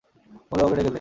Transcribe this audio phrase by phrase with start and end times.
[0.51, 0.89] অমূল্যবাবুকে ডেকে দে।